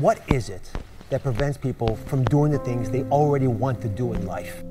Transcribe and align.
What 0.00 0.20
is 0.30 0.50
it 0.50 0.70
that 1.08 1.22
prevents 1.22 1.56
people 1.56 1.96
from 1.96 2.22
doing 2.24 2.52
the 2.52 2.58
things 2.58 2.90
they 2.90 3.04
already 3.04 3.46
want 3.46 3.80
to 3.80 3.88
do 3.88 4.12
in 4.12 4.26
life? 4.26 4.62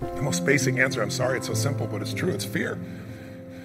The 0.00 0.20
most 0.20 0.44
basic 0.44 0.78
answer, 0.78 1.00
I'm 1.00 1.10
sorry 1.10 1.38
it's 1.38 1.46
so 1.46 1.54
simple, 1.54 1.86
but 1.86 2.02
it's 2.02 2.12
true, 2.12 2.32
it's 2.32 2.44
fear 2.44 2.76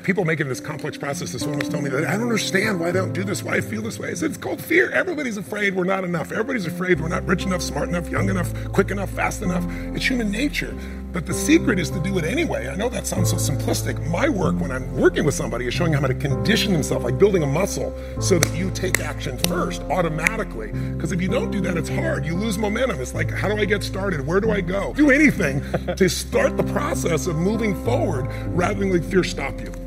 people 0.03 0.25
make 0.25 0.39
making 0.39 0.47
this 0.47 0.59
complex 0.59 0.97
process. 0.97 1.31
This 1.31 1.45
woman 1.45 1.59
telling 1.61 1.83
me 1.83 1.89
that 1.91 2.05
I 2.05 2.13
don't 2.13 2.23
understand 2.23 2.79
why 2.79 2.87
I 2.87 2.91
don't 2.91 3.13
do 3.13 3.23
this, 3.23 3.43
why 3.43 3.55
I 3.55 3.61
feel 3.61 3.81
this 3.81 3.99
way. 3.99 4.09
I 4.09 4.13
said, 4.13 4.29
it's 4.29 4.37
called 4.37 4.61
fear. 4.61 4.89
Everybody's 4.91 5.37
afraid 5.37 5.75
we're 5.75 5.83
not 5.83 6.03
enough. 6.03 6.31
Everybody's 6.31 6.65
afraid 6.65 6.99
we're 6.99 7.09
not 7.09 7.25
rich 7.25 7.43
enough, 7.43 7.61
smart 7.61 7.89
enough, 7.89 8.09
young 8.09 8.29
enough, 8.29 8.51
quick 8.71 8.91
enough, 8.91 9.09
fast 9.11 9.41
enough. 9.41 9.65
It's 9.95 10.09
human 10.09 10.31
nature. 10.31 10.75
But 11.11 11.25
the 11.25 11.33
secret 11.33 11.77
is 11.77 11.89
to 11.91 11.99
do 11.99 12.17
it 12.17 12.23
anyway. 12.23 12.69
I 12.69 12.75
know 12.75 12.87
that 12.89 13.05
sounds 13.05 13.31
so 13.31 13.35
simplistic. 13.35 14.09
My 14.09 14.29
work 14.29 14.59
when 14.59 14.71
I'm 14.71 14.95
working 14.95 15.25
with 15.25 15.35
somebody 15.35 15.67
is 15.67 15.73
showing 15.73 15.91
them 15.91 16.01
how 16.01 16.07
to 16.07 16.13
condition 16.13 16.71
themselves, 16.71 17.03
like 17.03 17.17
building 17.17 17.43
a 17.43 17.47
muscle, 17.47 17.93
so 18.21 18.39
that 18.39 18.55
you 18.57 18.71
take 18.71 18.99
action 18.99 19.37
first 19.37 19.81
automatically. 19.83 20.71
Because 20.71 21.11
if 21.11 21.21
you 21.21 21.27
don't 21.27 21.51
do 21.51 21.59
that, 21.61 21.75
it's 21.75 21.89
hard. 21.89 22.25
You 22.25 22.35
lose 22.35 22.57
momentum. 22.57 22.99
It's 23.01 23.13
like, 23.13 23.29
how 23.29 23.49
do 23.49 23.57
I 23.57 23.65
get 23.65 23.83
started? 23.83 24.25
Where 24.25 24.39
do 24.39 24.51
I 24.51 24.61
go? 24.61 24.93
Do 24.93 25.11
anything 25.11 25.61
to 25.97 26.09
start 26.09 26.55
the 26.55 26.63
process 26.63 27.27
of 27.27 27.35
moving 27.35 27.75
forward 27.83 28.27
rather 28.47 28.79
than 28.79 28.91
let 28.91 29.03
fear 29.03 29.23
stop 29.23 29.59
you. 29.59 29.80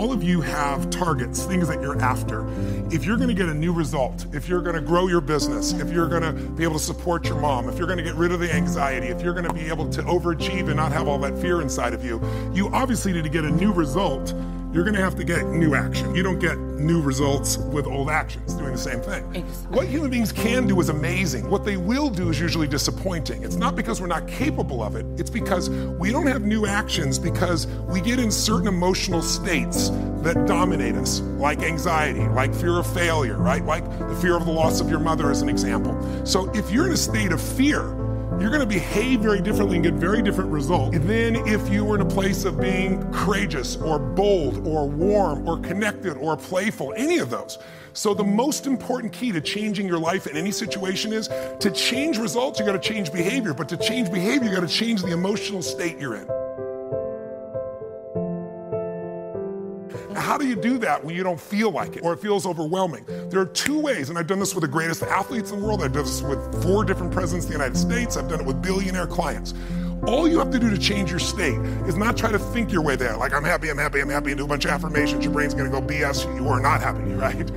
All 0.00 0.12
of 0.12 0.22
you 0.22 0.40
have 0.40 0.88
targets, 0.88 1.44
things 1.44 1.68
that 1.68 1.82
you're 1.82 2.00
after. 2.00 2.48
If 2.90 3.04
you're 3.04 3.18
going 3.18 3.28
to 3.28 3.34
get 3.34 3.50
a 3.50 3.54
new 3.54 3.70
result, 3.70 4.24
if 4.32 4.48
you're 4.48 4.62
going 4.62 4.74
to 4.74 4.80
grow 4.80 5.08
your 5.08 5.20
business, 5.20 5.74
if 5.74 5.92
you're 5.92 6.08
going 6.08 6.22
to 6.22 6.32
be 6.32 6.64
able 6.64 6.78
to 6.78 6.80
support 6.80 7.26
your 7.26 7.38
mom, 7.38 7.68
if 7.68 7.76
you're 7.76 7.86
going 7.86 7.98
to 7.98 8.02
get 8.02 8.14
rid 8.14 8.32
of 8.32 8.40
the 8.40 8.50
anxiety, 8.50 9.08
if 9.08 9.20
you're 9.20 9.34
going 9.34 9.46
to 9.46 9.52
be 9.52 9.68
able 9.68 9.90
to 9.90 10.00
overachieve 10.04 10.68
and 10.68 10.76
not 10.76 10.90
have 10.90 11.06
all 11.06 11.18
that 11.18 11.36
fear 11.38 11.60
inside 11.60 11.92
of 11.92 12.02
you, 12.02 12.18
you 12.54 12.70
obviously 12.70 13.12
need 13.12 13.24
to 13.24 13.28
get 13.28 13.44
a 13.44 13.50
new 13.50 13.72
result 13.72 14.32
you're 14.72 14.84
going 14.84 14.94
to 14.94 15.02
have 15.02 15.16
to 15.16 15.24
get 15.24 15.44
new 15.46 15.74
action. 15.74 16.14
You 16.14 16.22
don't 16.22 16.38
get 16.38 16.56
new 16.80 17.00
results 17.00 17.58
with 17.58 17.86
old 17.86 18.10
actions 18.10 18.54
doing 18.54 18.72
the 18.72 18.78
same 18.78 19.00
thing. 19.00 19.24
Exactly. 19.34 19.76
What 19.76 19.86
human 19.86 20.10
beings 20.10 20.32
can 20.32 20.66
do 20.66 20.80
is 20.80 20.88
amazing. 20.88 21.48
What 21.50 21.64
they 21.64 21.76
will 21.76 22.10
do 22.10 22.30
is 22.30 22.40
usually 22.40 22.66
disappointing. 22.66 23.44
It's 23.44 23.56
not 23.56 23.76
because 23.76 24.00
we're 24.00 24.06
not 24.06 24.26
capable 24.26 24.82
of 24.82 24.96
it, 24.96 25.06
it's 25.18 25.30
because 25.30 25.70
we 25.70 26.10
don't 26.10 26.26
have 26.26 26.42
new 26.42 26.66
actions 26.66 27.18
because 27.18 27.66
we 27.88 28.00
get 28.00 28.18
in 28.18 28.30
certain 28.30 28.68
emotional 28.68 29.22
states 29.22 29.90
that 30.22 30.46
dominate 30.46 30.94
us, 30.96 31.20
like 31.20 31.62
anxiety, 31.62 32.26
like 32.28 32.54
fear 32.54 32.78
of 32.78 32.92
failure, 32.92 33.36
right? 33.36 33.64
Like 33.64 33.84
the 33.98 34.16
fear 34.16 34.36
of 34.36 34.44
the 34.44 34.52
loss 34.52 34.80
of 34.80 34.90
your 34.90 35.00
mother, 35.00 35.30
as 35.30 35.42
an 35.42 35.48
example. 35.48 35.96
So 36.26 36.50
if 36.52 36.70
you're 36.70 36.86
in 36.86 36.92
a 36.92 36.96
state 36.96 37.32
of 37.32 37.40
fear, 37.40 37.82
you're 38.40 38.50
going 38.50 38.60
to 38.60 38.66
behave 38.66 39.20
very 39.20 39.40
differently 39.42 39.76
and 39.76 39.84
get 39.84 39.94
very 39.94 40.22
different 40.22 40.50
results 40.50 40.98
than 41.00 41.36
if 41.46 41.68
you 41.68 41.84
were 41.84 41.96
in 41.96 42.00
a 42.00 42.08
place 42.08 42.44
of 42.44 42.58
being 42.58 43.02
courageous 43.12 43.76
or 43.76 43.98
bold 43.98 44.66
or 44.66 44.88
warm 44.88 45.46
or 45.46 45.58
connected 45.58 46.16
or 46.16 46.36
playful, 46.36 46.94
any 46.96 47.18
of 47.18 47.28
those. 47.28 47.58
So, 47.92 48.14
the 48.14 48.24
most 48.24 48.66
important 48.66 49.12
key 49.12 49.32
to 49.32 49.40
changing 49.40 49.86
your 49.86 49.98
life 49.98 50.26
in 50.26 50.36
any 50.36 50.52
situation 50.52 51.12
is 51.12 51.28
to 51.58 51.70
change 51.70 52.18
results, 52.18 52.58
you 52.60 52.64
got 52.64 52.80
to 52.80 52.88
change 52.88 53.12
behavior. 53.12 53.52
But 53.52 53.68
to 53.68 53.76
change 53.76 54.10
behavior, 54.10 54.48
you 54.48 54.54
got 54.54 54.66
to 54.66 54.74
change 54.74 55.02
the 55.02 55.12
emotional 55.12 55.60
state 55.60 55.98
you're 55.98 56.16
in. 56.16 56.39
How 60.30 60.38
do 60.38 60.46
you 60.46 60.54
do 60.54 60.78
that 60.78 61.04
when 61.04 61.16
you 61.16 61.24
don't 61.24 61.40
feel 61.40 61.72
like 61.72 61.96
it 61.96 62.04
or 62.04 62.12
it 62.12 62.20
feels 62.20 62.46
overwhelming? 62.46 63.04
There 63.30 63.40
are 63.40 63.46
two 63.46 63.80
ways, 63.80 64.10
and 64.10 64.16
I've 64.16 64.28
done 64.28 64.38
this 64.38 64.54
with 64.54 64.62
the 64.62 64.68
greatest 64.68 65.02
athletes 65.02 65.50
in 65.50 65.58
the 65.58 65.66
world. 65.66 65.82
I've 65.82 65.92
done 65.92 66.04
this 66.04 66.22
with 66.22 66.62
four 66.62 66.84
different 66.84 67.12
presidents 67.12 67.46
of 67.46 67.50
the 67.50 67.58
United 67.58 67.76
States. 67.76 68.16
I've 68.16 68.28
done 68.28 68.38
it 68.38 68.46
with 68.46 68.62
billionaire 68.62 69.08
clients. 69.08 69.54
All 70.06 70.28
you 70.28 70.38
have 70.38 70.52
to 70.52 70.60
do 70.60 70.70
to 70.70 70.78
change 70.78 71.10
your 71.10 71.18
state 71.18 71.58
is 71.88 71.96
not 71.96 72.16
try 72.16 72.30
to 72.30 72.38
think 72.38 72.70
your 72.70 72.80
way 72.80 72.94
there. 72.94 73.16
Like, 73.16 73.34
I'm 73.34 73.42
happy, 73.42 73.70
I'm 73.70 73.76
happy, 73.76 73.98
I'm 73.98 74.08
happy, 74.08 74.30
and 74.30 74.38
do 74.38 74.44
a 74.44 74.48
bunch 74.48 74.64
of 74.66 74.70
affirmations. 74.70 75.24
Your 75.24 75.32
brain's 75.32 75.52
gonna 75.52 75.68
go 75.68 75.82
BS, 75.82 76.24
you 76.36 76.46
are 76.46 76.60
not 76.60 76.80
happy, 76.80 77.02
right? 77.14 77.50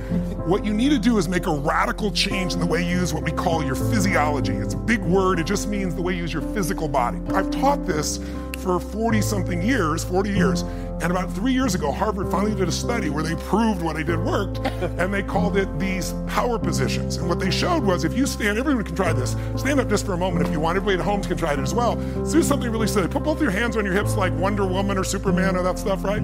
what 0.44 0.64
you 0.64 0.74
need 0.74 0.90
to 0.90 0.98
do 0.98 1.16
is 1.16 1.28
make 1.28 1.46
a 1.46 1.54
radical 1.54 2.10
change 2.10 2.52
in 2.54 2.60
the 2.60 2.66
way 2.66 2.82
you 2.82 2.98
use 2.98 3.14
what 3.14 3.22
we 3.22 3.30
call 3.30 3.64
your 3.64 3.76
physiology. 3.76 4.52
It's 4.52 4.74
a 4.74 4.78
big 4.78 5.00
word, 5.00 5.38
it 5.38 5.46
just 5.46 5.68
means 5.68 5.94
the 5.94 6.02
way 6.02 6.12
you 6.14 6.22
use 6.22 6.32
your 6.32 6.42
physical 6.42 6.88
body. 6.88 7.18
I've 7.28 7.50
taught 7.50 7.86
this 7.86 8.18
for 8.58 8.80
40 8.80 9.20
something 9.20 9.62
years, 9.62 10.04
40 10.04 10.30
years. 10.30 10.64
And 11.02 11.10
about 11.10 11.30
three 11.32 11.52
years 11.52 11.74
ago, 11.74 11.92
Harvard 11.92 12.30
finally 12.30 12.54
did 12.54 12.68
a 12.68 12.72
study 12.72 13.10
where 13.10 13.22
they 13.22 13.34
proved 13.34 13.82
what 13.82 13.96
I 13.96 14.02
did 14.02 14.18
worked, 14.18 14.58
and 14.98 15.12
they 15.12 15.22
called 15.22 15.56
it 15.56 15.78
these 15.78 16.14
power 16.26 16.58
positions. 16.58 17.16
And 17.16 17.28
what 17.28 17.40
they 17.40 17.50
showed 17.50 17.82
was 17.82 18.04
if 18.04 18.16
you 18.16 18.26
stand, 18.26 18.58
everyone 18.58 18.84
can 18.84 18.96
try 18.96 19.12
this. 19.12 19.36
Stand 19.56 19.80
up 19.80 19.88
just 19.88 20.06
for 20.06 20.14
a 20.14 20.16
moment 20.16 20.46
if 20.46 20.52
you 20.52 20.60
want. 20.60 20.76
Everybody 20.76 20.98
at 20.98 21.04
home 21.04 21.22
can 21.22 21.36
try 21.36 21.52
it 21.52 21.58
as 21.58 21.74
well. 21.74 21.96
So 22.24 22.34
do 22.34 22.42
something 22.42 22.70
really 22.70 22.86
silly. 22.86 23.08
Put 23.08 23.24
both 23.24 23.40
your 23.40 23.50
hands 23.50 23.76
on 23.76 23.84
your 23.84 23.94
hips 23.94 24.14
like 24.16 24.32
Wonder 24.34 24.66
Woman 24.66 24.96
or 24.96 25.04
Superman 25.04 25.56
or 25.56 25.62
that 25.62 25.78
stuff, 25.78 26.04
right? 26.04 26.22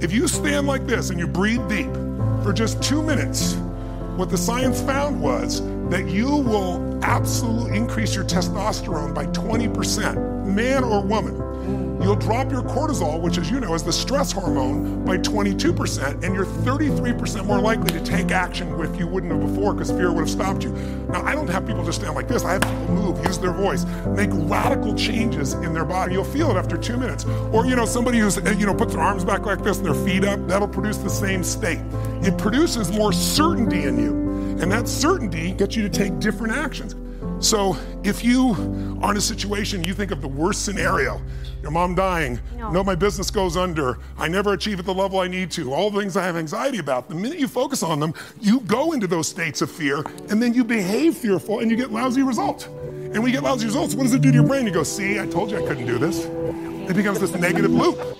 If 0.00 0.12
you 0.12 0.28
stand 0.28 0.66
like 0.66 0.86
this 0.86 1.10
and 1.10 1.18
you 1.18 1.26
breathe 1.26 1.68
deep 1.68 1.92
for 2.42 2.52
just 2.52 2.82
two 2.82 3.02
minutes, 3.02 3.54
what 4.16 4.30
the 4.30 4.38
science 4.38 4.80
found 4.80 5.20
was 5.20 5.60
that 5.90 6.08
you 6.08 6.28
will 6.28 6.98
absolutely 7.04 7.76
increase 7.76 8.14
your 8.14 8.24
testosterone 8.24 9.14
by 9.14 9.26
20%, 9.26 10.46
man 10.46 10.82
or 10.82 11.00
woman 11.02 11.85
you'll 12.02 12.16
drop 12.16 12.50
your 12.50 12.62
cortisol, 12.62 13.20
which, 13.20 13.38
as 13.38 13.50
you 13.50 13.60
know, 13.60 13.74
is 13.74 13.82
the 13.82 13.92
stress 13.92 14.32
hormone, 14.32 15.04
by 15.04 15.18
22%, 15.18 16.24
and 16.24 16.34
you're 16.34 16.46
33% 16.46 17.44
more 17.44 17.60
likely 17.60 17.90
to 17.90 18.04
take 18.04 18.30
action 18.30 18.68
if 18.80 18.98
you 18.98 19.06
wouldn't 19.06 19.32
have 19.32 19.40
before 19.40 19.72
because 19.72 19.90
fear 19.90 20.12
would 20.12 20.20
have 20.20 20.30
stopped 20.30 20.62
you. 20.62 20.70
Now, 21.08 21.22
I 21.24 21.34
don't 21.34 21.48
have 21.48 21.66
people 21.66 21.84
just 21.84 22.00
stand 22.00 22.14
like 22.14 22.28
this. 22.28 22.44
I 22.44 22.52
have 22.52 22.62
people 22.62 22.88
move, 22.88 23.24
use 23.24 23.38
their 23.38 23.52
voice, 23.52 23.84
make 24.08 24.30
radical 24.32 24.94
changes 24.94 25.54
in 25.54 25.72
their 25.72 25.84
body. 25.84 26.14
You'll 26.14 26.24
feel 26.24 26.50
it 26.50 26.56
after 26.56 26.76
two 26.76 26.96
minutes. 26.96 27.24
Or, 27.52 27.66
you 27.66 27.76
know, 27.76 27.86
somebody 27.86 28.18
who's, 28.18 28.38
eh, 28.38 28.52
you 28.52 28.66
know, 28.66 28.74
puts 28.74 28.94
their 28.94 29.02
arms 29.02 29.24
back 29.24 29.46
like 29.46 29.62
this 29.62 29.78
and 29.78 29.86
their 29.86 29.94
feet 29.94 30.24
up, 30.24 30.46
that'll 30.46 30.68
produce 30.68 30.98
the 30.98 31.10
same 31.10 31.42
state. 31.42 31.80
It 32.22 32.36
produces 32.38 32.90
more 32.90 33.12
certainty 33.12 33.84
in 33.84 33.98
you. 33.98 34.26
And 34.60 34.72
that 34.72 34.88
certainty 34.88 35.52
gets 35.52 35.76
you 35.76 35.82
to 35.82 35.88
take 35.88 36.18
different 36.18 36.54
actions. 36.54 36.94
So 37.46 37.76
if 38.02 38.24
you 38.24 38.98
are 39.00 39.12
in 39.12 39.16
a 39.16 39.20
situation, 39.20 39.84
you 39.84 39.94
think 39.94 40.10
of 40.10 40.20
the 40.20 40.26
worst 40.26 40.64
scenario, 40.64 41.22
your 41.62 41.70
mom 41.70 41.94
dying, 41.94 42.40
no. 42.56 42.72
no, 42.72 42.82
my 42.82 42.96
business 42.96 43.30
goes 43.30 43.56
under, 43.56 44.00
I 44.18 44.26
never 44.26 44.54
achieve 44.54 44.80
at 44.80 44.84
the 44.84 44.92
level 44.92 45.20
I 45.20 45.28
need 45.28 45.52
to, 45.52 45.72
all 45.72 45.88
the 45.88 46.00
things 46.00 46.16
I 46.16 46.24
have 46.24 46.34
anxiety 46.34 46.78
about, 46.78 47.08
the 47.08 47.14
minute 47.14 47.38
you 47.38 47.46
focus 47.46 47.84
on 47.84 48.00
them, 48.00 48.14
you 48.40 48.58
go 48.62 48.94
into 48.94 49.06
those 49.06 49.28
states 49.28 49.62
of 49.62 49.70
fear 49.70 49.98
and 50.28 50.42
then 50.42 50.54
you 50.54 50.64
behave 50.64 51.16
fearful 51.16 51.60
and 51.60 51.70
you 51.70 51.76
get 51.76 51.92
lousy 51.92 52.24
results. 52.24 52.64
And 52.64 53.18
when 53.18 53.26
you 53.26 53.32
get 53.32 53.44
lousy 53.44 53.66
results, 53.66 53.94
what 53.94 54.02
does 54.02 54.14
it 54.14 54.22
do 54.22 54.32
to 54.32 54.34
your 54.34 54.46
brain? 54.46 54.66
You 54.66 54.72
go, 54.72 54.82
see, 54.82 55.20
I 55.20 55.26
told 55.28 55.52
you 55.52 55.64
I 55.64 55.68
couldn't 55.68 55.86
do 55.86 55.98
this. 55.98 56.24
It 56.90 56.96
becomes 56.96 57.20
this 57.20 57.32
negative 57.36 57.70
loop. 57.70 58.18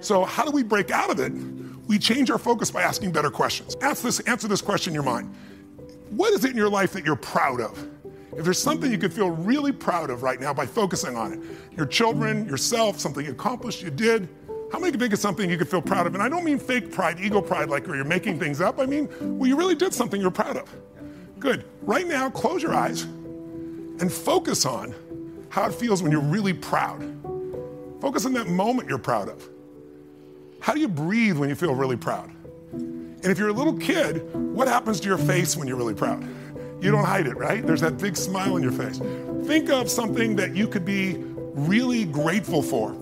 So, 0.00 0.24
how 0.24 0.44
do 0.44 0.50
we 0.50 0.64
break 0.64 0.90
out 0.90 1.10
of 1.10 1.20
it? 1.20 1.32
We 1.86 1.98
change 1.98 2.30
our 2.30 2.38
focus 2.38 2.70
by 2.70 2.82
asking 2.82 3.12
better 3.12 3.30
questions. 3.30 3.76
Ask 3.80 4.02
this, 4.02 4.20
answer 4.20 4.48
this 4.48 4.60
question 4.60 4.90
in 4.90 4.94
your 4.94 5.04
mind. 5.04 5.34
What 6.10 6.32
is 6.32 6.44
it 6.44 6.50
in 6.50 6.56
your 6.56 6.68
life 6.68 6.92
that 6.92 7.04
you're 7.04 7.16
proud 7.16 7.60
of? 7.60 7.88
If 8.36 8.44
there's 8.44 8.58
something 8.58 8.90
you 8.90 8.98
could 8.98 9.12
feel 9.12 9.30
really 9.30 9.72
proud 9.72 10.10
of 10.10 10.22
right 10.22 10.40
now 10.40 10.52
by 10.52 10.66
focusing 10.66 11.16
on 11.16 11.32
it, 11.32 11.40
your 11.76 11.86
children, 11.86 12.46
yourself, 12.46 13.00
something 13.00 13.24
you 13.24 13.32
accomplished, 13.32 13.82
you 13.82 13.90
did, 13.90 14.28
how 14.72 14.78
many 14.78 14.90
can 14.90 15.00
think 15.00 15.12
of 15.12 15.18
something 15.18 15.48
you 15.48 15.56
could 15.56 15.68
feel 15.68 15.80
proud 15.80 16.06
of? 16.06 16.14
And 16.14 16.22
I 16.22 16.28
don't 16.28 16.44
mean 16.44 16.58
fake 16.58 16.92
pride, 16.92 17.20
ego 17.20 17.40
pride, 17.40 17.70
like 17.70 17.86
where 17.86 17.96
you're 17.96 18.04
making 18.04 18.38
things 18.38 18.60
up. 18.60 18.78
I 18.78 18.86
mean, 18.86 19.08
well, 19.38 19.48
you 19.48 19.56
really 19.56 19.74
did 19.74 19.94
something 19.94 20.20
you're 20.20 20.30
proud 20.30 20.56
of. 20.56 20.74
Good. 21.38 21.64
Right 21.82 22.06
now, 22.06 22.28
close 22.28 22.62
your 22.62 22.74
eyes 22.74 23.02
and 23.02 24.12
focus 24.12 24.66
on 24.66 24.94
how 25.48 25.66
it 25.66 25.74
feels 25.74 26.02
when 26.02 26.12
you're 26.12 26.20
really 26.20 26.52
proud. 26.52 27.00
Focus 28.00 28.26
on 28.26 28.32
that 28.34 28.48
moment 28.48 28.88
you're 28.88 28.98
proud 28.98 29.28
of. 29.28 29.48
How 30.60 30.74
do 30.74 30.80
you 30.80 30.88
breathe 30.88 31.38
when 31.38 31.48
you 31.48 31.54
feel 31.54 31.74
really 31.74 31.96
proud? 31.96 32.30
And 32.72 33.26
if 33.26 33.38
you're 33.38 33.48
a 33.48 33.52
little 33.52 33.76
kid, 33.76 34.32
what 34.34 34.68
happens 34.68 35.00
to 35.00 35.08
your 35.08 35.18
face 35.18 35.56
when 35.56 35.66
you're 35.68 35.76
really 35.76 35.94
proud? 35.94 36.22
You 36.82 36.90
don't 36.90 37.04
hide 37.04 37.26
it, 37.26 37.36
right? 37.36 37.66
There's 37.66 37.80
that 37.80 37.98
big 37.98 38.16
smile 38.16 38.54
on 38.54 38.62
your 38.62 38.72
face. 38.72 39.00
Think 39.46 39.70
of 39.70 39.90
something 39.90 40.36
that 40.36 40.54
you 40.54 40.68
could 40.68 40.84
be 40.84 41.16
really 41.54 42.04
grateful 42.04 42.62
for. 42.62 42.94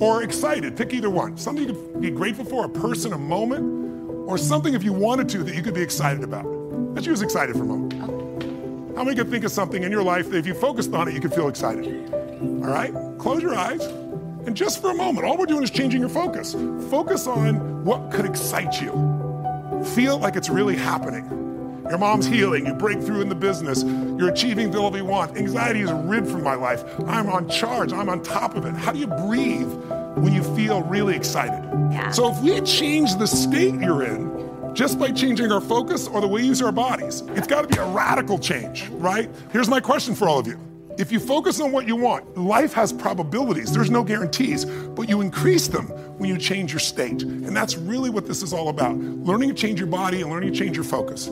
or 0.00 0.22
excited. 0.22 0.76
Pick 0.76 0.92
either 0.92 1.10
one. 1.10 1.36
Something 1.38 1.68
you 1.68 1.74
could 1.74 2.00
be 2.00 2.10
grateful 2.10 2.44
for, 2.44 2.64
a 2.64 2.68
person, 2.68 3.12
a 3.12 3.18
moment, 3.18 4.28
or 4.28 4.36
something 4.38 4.74
if 4.74 4.82
you 4.84 4.92
wanted 4.92 5.28
to 5.30 5.42
that 5.44 5.54
you 5.54 5.62
could 5.62 5.74
be 5.74 5.82
excited 5.82 6.22
about. 6.22 6.44
Let's 6.46 7.06
use 7.06 7.22
excited 7.22 7.56
for 7.56 7.62
a 7.62 7.66
moment. 7.66 7.94
How 8.96 9.04
many 9.04 9.16
could 9.16 9.30
think 9.30 9.44
of 9.44 9.52
something 9.52 9.82
in 9.82 9.90
your 9.90 10.02
life 10.02 10.30
that 10.30 10.38
if 10.38 10.46
you 10.46 10.54
focused 10.54 10.92
on 10.94 11.08
it, 11.08 11.14
you 11.14 11.20
could 11.20 11.34
feel 11.34 11.48
excited? 11.48 11.86
All 12.40 12.70
right? 12.70 12.92
Close 13.18 13.42
your 13.42 13.54
eyes. 13.54 13.82
And 14.46 14.56
just 14.56 14.80
for 14.80 14.90
a 14.90 14.94
moment, 14.94 15.26
all 15.26 15.36
we're 15.36 15.46
doing 15.46 15.64
is 15.64 15.70
changing 15.70 16.00
your 16.00 16.08
focus. 16.08 16.52
Focus 16.88 17.26
on 17.26 17.84
what 17.84 18.12
could 18.12 18.24
excite 18.24 18.80
you. 18.80 18.92
Feel 19.94 20.18
like 20.18 20.36
it's 20.36 20.48
really 20.48 20.76
happening. 20.76 21.24
Your 21.88 21.98
mom's 21.98 22.26
healing, 22.26 22.66
you 22.66 22.74
break 22.74 23.00
through 23.00 23.20
in 23.20 23.28
the 23.28 23.34
business, 23.34 23.84
you're 23.84 24.28
achieving 24.28 24.70
the 24.70 24.80
level 24.80 24.98
you 24.98 25.04
want. 25.04 25.36
Anxiety 25.36 25.80
is 25.80 25.92
rid 25.92 26.26
from 26.26 26.42
my 26.42 26.54
life. 26.54 26.84
I'm 27.06 27.28
on 27.28 27.48
charge, 27.48 27.92
I'm 27.92 28.08
on 28.08 28.22
top 28.22 28.56
of 28.56 28.66
it. 28.66 28.74
How 28.74 28.92
do 28.92 28.98
you 28.98 29.06
breathe 29.06 29.72
when 30.16 30.32
you 30.32 30.42
feel 30.56 30.82
really 30.82 31.14
excited? 31.14 31.62
Yeah. 31.92 32.10
So 32.10 32.32
if 32.32 32.40
we 32.40 32.60
change 32.62 33.16
the 33.16 33.26
state 33.26 33.74
you're 33.74 34.04
in, 34.04 34.74
just 34.74 34.98
by 34.98 35.10
changing 35.10 35.50
our 35.52 35.60
focus 35.60 36.06
or 36.06 36.20
the 36.20 36.26
way 36.28 36.42
we 36.42 36.48
use 36.48 36.60
our 36.60 36.72
bodies, 36.72 37.22
it's 37.30 37.46
got 37.46 37.62
to 37.62 37.68
be 37.68 37.78
a 37.78 37.86
radical 37.86 38.38
change, 38.38 38.88
right? 38.90 39.30
Here's 39.50 39.68
my 39.68 39.80
question 39.80 40.14
for 40.14 40.28
all 40.28 40.38
of 40.38 40.46
you. 40.46 40.58
If 40.98 41.12
you 41.12 41.20
focus 41.20 41.60
on 41.60 41.72
what 41.72 41.86
you 41.86 41.94
want, 41.94 42.38
life 42.38 42.72
has 42.72 42.90
probabilities, 42.90 43.70
there's 43.70 43.90
no 43.90 44.02
guarantees, 44.02 44.64
but 44.64 45.10
you 45.10 45.20
increase 45.20 45.68
them 45.68 45.88
when 46.16 46.30
you 46.30 46.38
change 46.38 46.72
your 46.72 46.80
state. 46.80 47.22
And 47.22 47.54
that's 47.54 47.76
really 47.76 48.08
what 48.08 48.26
this 48.26 48.42
is 48.42 48.54
all 48.54 48.70
about 48.70 48.96
learning 48.96 49.50
to 49.50 49.54
change 49.54 49.78
your 49.78 49.88
body 49.88 50.22
and 50.22 50.30
learning 50.30 50.54
to 50.54 50.58
change 50.58 50.74
your 50.74 50.84
focus. 50.84 51.26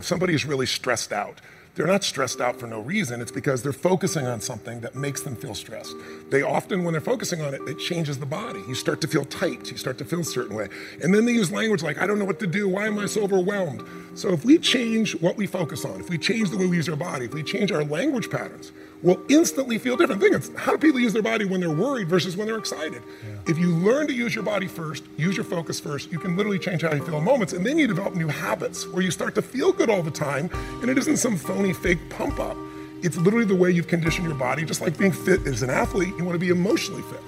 Somebody 0.00 0.34
is 0.34 0.44
really 0.44 0.66
stressed 0.66 1.12
out. 1.12 1.40
They're 1.74 1.86
not 1.86 2.04
stressed 2.04 2.42
out 2.42 2.60
for 2.60 2.66
no 2.66 2.80
reason. 2.80 3.22
It's 3.22 3.32
because 3.32 3.62
they're 3.62 3.72
focusing 3.72 4.26
on 4.26 4.42
something 4.42 4.80
that 4.82 4.94
makes 4.94 5.22
them 5.22 5.34
feel 5.34 5.54
stressed. 5.54 5.94
They 6.30 6.42
often, 6.42 6.84
when 6.84 6.92
they're 6.92 7.00
focusing 7.00 7.40
on 7.40 7.54
it, 7.54 7.62
it 7.66 7.78
changes 7.78 8.18
the 8.18 8.26
body. 8.26 8.60
You 8.68 8.74
start 8.74 9.00
to 9.00 9.08
feel 9.08 9.24
tight. 9.24 9.70
You 9.70 9.78
start 9.78 9.96
to 9.98 10.04
feel 10.04 10.20
a 10.20 10.24
certain 10.24 10.54
way. 10.54 10.68
And 11.02 11.14
then 11.14 11.24
they 11.24 11.32
use 11.32 11.50
language 11.50 11.82
like, 11.82 11.96
I 11.96 12.06
don't 12.06 12.18
know 12.18 12.26
what 12.26 12.40
to 12.40 12.46
do. 12.46 12.68
Why 12.68 12.86
am 12.86 12.98
I 12.98 13.06
so 13.06 13.22
overwhelmed? 13.22 13.82
So 14.14 14.28
if 14.28 14.44
we 14.44 14.58
change 14.58 15.12
what 15.22 15.38
we 15.38 15.46
focus 15.46 15.86
on, 15.86 15.98
if 15.98 16.10
we 16.10 16.18
change 16.18 16.50
the 16.50 16.58
way 16.58 16.66
we 16.66 16.76
use 16.76 16.90
our 16.90 16.96
body, 16.96 17.24
if 17.24 17.32
we 17.32 17.42
change 17.42 17.72
our 17.72 17.84
language 17.84 18.30
patterns, 18.30 18.72
we'll 19.02 19.20
instantly 19.28 19.78
feel 19.78 19.96
different. 19.96 20.20
Think 20.20 20.34
of 20.34 20.54
how 20.56 20.72
do 20.72 20.78
people 20.78 21.00
use 21.00 21.12
their 21.12 21.22
body 21.22 21.44
when 21.44 21.60
they're 21.60 21.70
worried 21.70 22.08
versus 22.08 22.36
when 22.36 22.46
they're 22.46 22.58
excited? 22.58 23.02
If 23.46 23.58
you 23.58 23.70
learn 23.70 24.06
to 24.06 24.12
use 24.12 24.34
your 24.34 24.44
body 24.44 24.68
first, 24.68 25.04
use 25.16 25.36
your 25.36 25.44
focus 25.44 25.80
first, 25.80 26.12
you 26.12 26.18
can 26.18 26.36
literally 26.36 26.58
change 26.58 26.82
how 26.82 26.92
you 26.92 27.04
feel 27.04 27.18
in 27.18 27.24
moments. 27.24 27.52
And 27.52 27.66
then 27.66 27.78
you 27.78 27.86
develop 27.86 28.14
new 28.14 28.28
habits 28.28 28.86
where 28.88 29.02
you 29.02 29.10
start 29.10 29.34
to 29.34 29.42
feel 29.42 29.72
good 29.72 29.90
all 29.90 30.02
the 30.02 30.10
time. 30.10 30.50
And 30.80 30.88
it 30.88 30.98
isn't 30.98 31.16
some 31.16 31.36
phony, 31.36 31.72
fake 31.72 31.98
pump 32.10 32.38
up. 32.38 32.56
It's 33.02 33.16
literally 33.16 33.46
the 33.46 33.56
way 33.56 33.70
you've 33.70 33.88
conditioned 33.88 34.28
your 34.28 34.36
body, 34.36 34.64
just 34.64 34.80
like 34.80 34.96
being 34.96 35.12
fit 35.12 35.46
as 35.46 35.62
an 35.62 35.70
athlete, 35.70 36.14
you 36.16 36.24
want 36.24 36.36
to 36.36 36.38
be 36.38 36.50
emotionally 36.50 37.02
fit. 37.02 37.20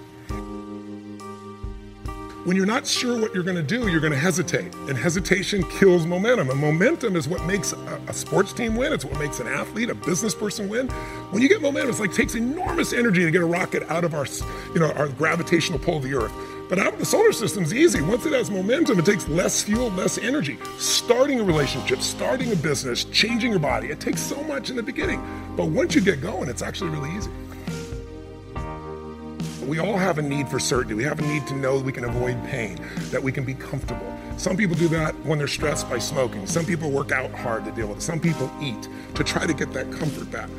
When 2.44 2.58
you're 2.58 2.66
not 2.66 2.86
sure 2.86 3.18
what 3.18 3.32
you're 3.32 3.42
going 3.42 3.56
to 3.56 3.62
do, 3.62 3.88
you're 3.88 4.02
going 4.02 4.12
to 4.12 4.18
hesitate. 4.18 4.74
And 4.74 4.98
hesitation 4.98 5.62
kills 5.70 6.04
momentum. 6.04 6.50
And 6.50 6.60
momentum 6.60 7.16
is 7.16 7.26
what 7.26 7.42
makes 7.46 7.72
a, 7.72 8.00
a, 8.06 8.12
sports 8.12 8.52
team 8.52 8.76
win. 8.76 8.92
It's 8.92 9.02
what 9.02 9.18
makes 9.18 9.40
an 9.40 9.46
athlete, 9.46 9.88
a 9.88 9.94
business 9.94 10.34
person 10.34 10.68
win. 10.68 10.88
When 11.30 11.40
you 11.40 11.48
get 11.48 11.62
momentum, 11.62 11.88
it's 11.88 12.00
like 12.00 12.10
it 12.10 12.16
takes 12.16 12.34
enormous 12.34 12.92
energy 12.92 13.24
to 13.24 13.30
get 13.30 13.40
a 13.40 13.46
rocket 13.46 13.82
out 13.84 14.04
of 14.04 14.12
our, 14.12 14.26
you 14.74 14.80
know, 14.80 14.92
our 14.92 15.08
gravitational 15.08 15.78
pull 15.78 15.96
of 15.96 16.02
the 16.02 16.12
Earth. 16.12 16.32
But 16.68 16.78
out 16.78 16.92
of 16.92 16.98
the 16.98 17.06
solar 17.06 17.32
system's 17.32 17.72
easy. 17.72 18.02
Once 18.02 18.26
it 18.26 18.34
has 18.34 18.50
momentum, 18.50 18.98
it 18.98 19.06
takes 19.06 19.26
less 19.26 19.62
fuel, 19.62 19.88
less 19.92 20.18
energy. 20.18 20.58
Starting 20.76 21.40
a 21.40 21.44
relationship, 21.44 22.02
starting 22.02 22.52
a 22.52 22.56
business, 22.56 23.04
changing 23.04 23.52
your 23.52 23.60
body, 23.60 23.88
it 23.88 24.00
takes 24.00 24.20
so 24.20 24.42
much 24.44 24.68
in 24.68 24.76
the 24.76 24.82
beginning. 24.82 25.22
But 25.56 25.68
once 25.68 25.94
you 25.94 26.02
get 26.02 26.20
going, 26.20 26.50
it's 26.50 26.60
actually 26.60 26.90
really 26.90 27.16
easy. 27.16 27.30
We 29.66 29.78
all 29.78 29.96
have 29.96 30.18
a 30.18 30.22
need 30.22 30.48
for 30.48 30.58
certainty. 30.58 30.94
We 30.94 31.04
have 31.04 31.18
a 31.18 31.22
need 31.22 31.46
to 31.48 31.56
know 31.56 31.78
we 31.78 31.92
can 31.92 32.04
avoid 32.04 32.42
pain, 32.46 32.78
that 33.10 33.22
we 33.22 33.32
can 33.32 33.44
be 33.44 33.54
comfortable. 33.54 34.16
Some 34.36 34.56
people 34.56 34.76
do 34.76 34.88
that 34.88 35.14
when 35.24 35.38
they're 35.38 35.46
stressed 35.46 35.88
by 35.88 35.98
smoking. 35.98 36.46
Some 36.46 36.64
people 36.64 36.90
work 36.90 37.12
out 37.12 37.30
hard 37.32 37.64
to 37.64 37.72
deal 37.72 37.86
with 37.86 37.98
it. 37.98 38.02
Some 38.02 38.20
people 38.20 38.50
eat 38.60 38.88
to 39.14 39.24
try 39.24 39.46
to 39.46 39.54
get 39.54 39.72
that 39.72 39.90
comfort 39.92 40.30
back. 40.30 40.50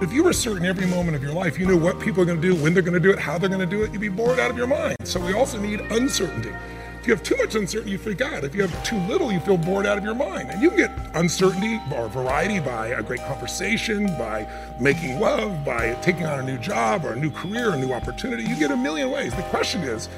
If 0.00 0.12
you 0.12 0.24
were 0.24 0.32
certain 0.32 0.66
every 0.66 0.86
moment 0.86 1.16
of 1.16 1.22
your 1.22 1.32
life, 1.32 1.58
you 1.58 1.66
knew 1.66 1.78
what 1.78 2.00
people 2.00 2.22
are 2.22 2.26
going 2.26 2.40
to 2.40 2.48
do, 2.48 2.54
when 2.60 2.74
they're 2.74 2.82
going 2.82 2.94
to 2.94 3.00
do 3.00 3.10
it, 3.10 3.18
how 3.18 3.38
they're 3.38 3.48
going 3.48 3.60
to 3.60 3.66
do 3.66 3.82
it, 3.82 3.92
you'd 3.92 4.00
be 4.00 4.08
bored 4.08 4.38
out 4.38 4.50
of 4.50 4.56
your 4.56 4.66
mind. 4.66 4.96
So 5.04 5.20
we 5.20 5.32
also 5.32 5.60
need 5.60 5.80
uncertainty. 5.80 6.52
If 7.02 7.08
you 7.08 7.14
have 7.16 7.24
too 7.24 7.36
much 7.36 7.56
uncertainty, 7.56 7.90
you 7.90 7.98
freak 7.98 8.20
out. 8.20 8.44
If 8.44 8.54
you 8.54 8.62
have 8.62 8.84
too 8.84 8.96
little, 9.08 9.32
you 9.32 9.40
feel 9.40 9.56
bored 9.56 9.86
out 9.86 9.98
of 9.98 10.04
your 10.04 10.14
mind. 10.14 10.50
And 10.50 10.62
you 10.62 10.68
can 10.68 10.78
get 10.78 11.10
uncertainty 11.14 11.80
or 11.92 12.08
variety 12.08 12.60
by 12.60 12.86
a 12.86 13.02
great 13.02 13.18
conversation, 13.22 14.06
by 14.16 14.46
making 14.78 15.18
love, 15.18 15.64
by 15.64 15.94
taking 15.94 16.26
on 16.26 16.38
a 16.38 16.42
new 16.44 16.58
job 16.58 17.04
or 17.04 17.14
a 17.14 17.16
new 17.16 17.32
career, 17.32 17.70
a 17.70 17.76
new 17.76 17.92
opportunity. 17.92 18.44
You 18.44 18.54
get 18.54 18.70
a 18.70 18.76
million 18.76 19.10
ways. 19.10 19.34
The 19.34 19.42
question 19.42 19.82
is, 19.82 20.08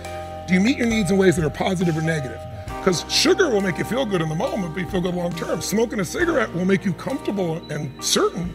do 0.46 0.52
you 0.52 0.60
meet 0.60 0.76
your 0.76 0.86
needs 0.86 1.10
in 1.10 1.16
ways 1.16 1.36
that 1.36 1.46
are 1.46 1.48
positive 1.48 1.96
or 1.96 2.02
negative? 2.02 2.38
Because 2.66 3.10
sugar 3.10 3.48
will 3.48 3.62
make 3.62 3.78
you 3.78 3.84
feel 3.84 4.04
good 4.04 4.20
in 4.20 4.28
the 4.28 4.34
moment, 4.34 4.75
but 4.75 4.80
you 4.82 4.90
feel 4.90 5.00
good 5.00 5.14
long 5.14 5.32
term. 5.32 5.62
Smoking 5.62 6.00
a 6.00 6.04
cigarette 6.04 6.52
will 6.52 6.66
make 6.66 6.84
you 6.84 6.92
comfortable 6.92 7.62
and 7.72 8.04
certain, 8.04 8.54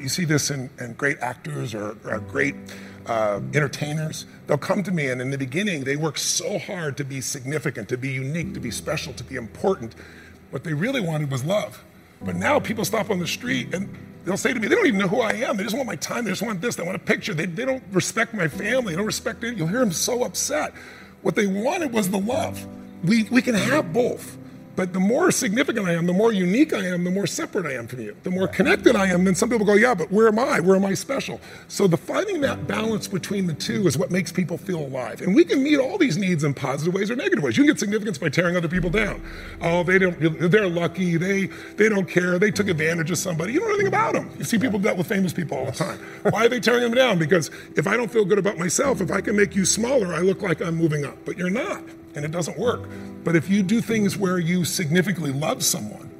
you 0.00 0.08
see 0.08 0.24
this 0.24 0.50
in, 0.50 0.70
in 0.78 0.94
great 0.94 1.18
actors 1.20 1.74
or, 1.74 1.96
or 2.04 2.20
great 2.20 2.54
uh, 3.06 3.40
entertainers. 3.52 4.26
They'll 4.46 4.58
come 4.58 4.82
to 4.82 4.90
me, 4.90 5.08
and 5.08 5.20
in 5.20 5.30
the 5.30 5.38
beginning, 5.38 5.84
they 5.84 5.96
work 5.96 6.18
so 6.18 6.58
hard 6.58 6.96
to 6.96 7.04
be 7.04 7.20
significant, 7.20 7.88
to 7.90 7.96
be 7.96 8.10
unique, 8.10 8.54
to 8.54 8.60
be 8.60 8.70
special, 8.70 9.12
to 9.14 9.24
be 9.24 9.36
important. 9.36 9.94
What 10.50 10.64
they 10.64 10.72
really 10.72 11.00
wanted 11.00 11.30
was 11.30 11.44
love. 11.44 11.82
But 12.22 12.36
now 12.36 12.58
people 12.58 12.84
stop 12.84 13.10
on 13.10 13.18
the 13.18 13.26
street 13.26 13.74
and 13.74 13.88
they'll 14.24 14.36
say 14.36 14.52
to 14.52 14.60
me, 14.60 14.68
they 14.68 14.74
don't 14.74 14.86
even 14.86 15.00
know 15.00 15.08
who 15.08 15.20
I 15.20 15.32
am. 15.32 15.56
They 15.56 15.64
just 15.64 15.74
want 15.74 15.86
my 15.86 15.96
time. 15.96 16.24
They 16.24 16.30
just 16.30 16.42
want 16.42 16.60
this. 16.60 16.76
They 16.76 16.82
want 16.82 16.96
a 16.96 17.00
picture. 17.00 17.34
They, 17.34 17.46
they 17.46 17.64
don't 17.64 17.82
respect 17.92 18.32
my 18.34 18.48
family. 18.48 18.92
They 18.92 18.96
don't 18.96 19.06
respect 19.06 19.44
it. 19.44 19.56
You'll 19.56 19.68
hear 19.68 19.80
them 19.80 19.92
so 19.92 20.24
upset. 20.24 20.72
What 21.22 21.34
they 21.34 21.46
wanted 21.46 21.92
was 21.92 22.10
the 22.10 22.18
love. 22.18 22.66
We, 23.04 23.24
we 23.24 23.42
can 23.42 23.54
have 23.54 23.92
both. 23.92 24.38
But 24.76 24.92
the 24.92 25.00
more 25.00 25.30
significant 25.30 25.86
I 25.86 25.92
am, 25.92 26.06
the 26.06 26.12
more 26.12 26.32
unique 26.32 26.72
I 26.72 26.84
am, 26.86 27.04
the 27.04 27.10
more 27.10 27.26
separate 27.26 27.66
I 27.66 27.74
am 27.74 27.86
from 27.86 28.00
you. 28.00 28.16
The 28.24 28.30
more 28.30 28.48
connected 28.48 28.96
I 28.96 29.06
am, 29.06 29.24
then 29.24 29.34
some 29.34 29.48
people 29.48 29.64
go, 29.64 29.74
yeah, 29.74 29.94
but 29.94 30.10
where 30.10 30.26
am 30.26 30.38
I? 30.38 30.58
Where 30.60 30.76
am 30.76 30.84
I 30.84 30.94
special? 30.94 31.40
So 31.68 31.86
the 31.86 31.96
finding 31.96 32.40
that 32.40 32.66
balance 32.66 33.06
between 33.06 33.46
the 33.46 33.54
two 33.54 33.86
is 33.86 33.96
what 33.96 34.10
makes 34.10 34.32
people 34.32 34.58
feel 34.58 34.80
alive. 34.80 35.20
And 35.20 35.34
we 35.34 35.44
can 35.44 35.62
meet 35.62 35.78
all 35.78 35.96
these 35.96 36.16
needs 36.16 36.42
in 36.42 36.54
positive 36.54 36.92
ways 36.92 37.10
or 37.10 37.16
negative 37.16 37.44
ways. 37.44 37.56
You 37.56 37.64
can 37.64 37.72
get 37.72 37.78
significance 37.78 38.18
by 38.18 38.30
tearing 38.30 38.56
other 38.56 38.68
people 38.68 38.90
down. 38.90 39.22
Oh, 39.60 39.84
they 39.84 39.98
don't, 39.98 40.16
they're 40.50 40.68
lucky. 40.68 41.16
They, 41.16 41.46
they 41.76 41.88
don't 41.88 42.08
care. 42.08 42.38
They 42.38 42.50
took 42.50 42.68
advantage 42.68 43.12
of 43.12 43.18
somebody. 43.18 43.52
You 43.52 43.60
don't 43.60 43.68
know 43.68 43.74
anything 43.74 43.88
about 43.88 44.14
them. 44.14 44.30
You 44.38 44.44
see 44.44 44.58
people 44.58 44.80
do 44.80 44.84
that 44.84 44.96
with 44.96 45.06
famous 45.06 45.32
people 45.32 45.56
all 45.56 45.66
the 45.66 45.72
time. 45.72 45.98
Why 46.30 46.46
are 46.46 46.48
they 46.48 46.60
tearing 46.60 46.82
them 46.82 46.94
down? 46.94 47.18
Because 47.18 47.50
if 47.76 47.86
I 47.86 47.96
don't 47.96 48.10
feel 48.10 48.24
good 48.24 48.38
about 48.38 48.58
myself, 48.58 49.00
if 49.00 49.12
I 49.12 49.20
can 49.20 49.36
make 49.36 49.54
you 49.54 49.64
smaller, 49.64 50.12
I 50.14 50.20
look 50.20 50.42
like 50.42 50.60
I'm 50.60 50.74
moving 50.74 51.04
up. 51.04 51.16
But 51.24 51.38
you're 51.38 51.50
not 51.50 51.82
and 52.14 52.24
it 52.24 52.30
doesn't 52.30 52.58
work. 52.58 52.88
But 53.24 53.34
if 53.34 53.48
you 53.48 53.62
do 53.62 53.80
things 53.80 54.16
where 54.16 54.38
you 54.38 54.64
significantly 54.64 55.32
love 55.32 55.64
someone, 55.64 56.10